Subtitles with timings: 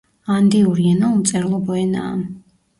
[0.37, 2.13] ანდიური ენა უმწერლობო ენაა.